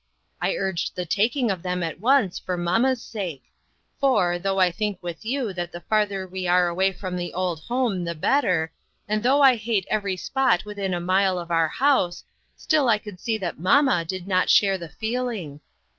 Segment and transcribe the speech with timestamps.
[0.41, 3.43] I urged the taking of them at once, for mamma's sake;
[3.99, 7.59] for, though I think with you that the farther we are away from the old
[7.59, 8.71] home, the better,
[9.07, 12.23] and though I hate every spot within a mile of our house,
[12.57, 15.61] still I could see that mamma did not share the feeling.